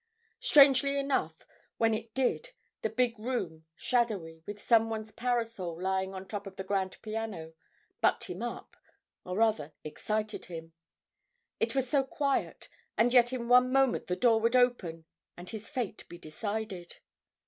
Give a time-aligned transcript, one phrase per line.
[0.39, 1.35] Strangely enough,
[1.77, 6.55] when it did, the big room, shadowy, with some one's parasol lying on top of
[6.55, 7.53] the grand piano,
[8.01, 10.73] bucked him up—or rather, excited him.
[11.59, 12.67] It was so quiet,
[12.97, 15.05] and yet in one moment the door would open,
[15.37, 16.97] and his fate be decided.